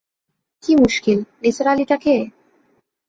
[0.63, 2.15] কী মুশকিল, নিসার আলিটা কে?